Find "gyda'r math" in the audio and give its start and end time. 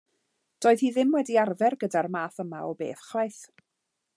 1.83-2.43